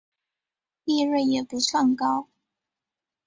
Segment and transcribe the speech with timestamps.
[0.83, 2.27] 利润也不算高